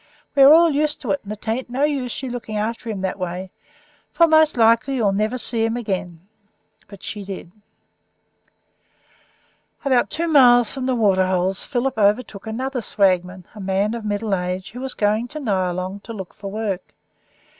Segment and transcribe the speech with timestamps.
[0.33, 2.89] We are all used to it; and it ain't no use of your looking after
[2.89, 3.51] him that way,
[4.11, 6.27] for most likely you'll never see him again."
[6.87, 7.51] But she did.
[9.85, 14.71] About two miles from the Waterholes Philip overtook another swagman, a man of middle age,
[14.71, 16.95] who was going to Nyalong to look for work.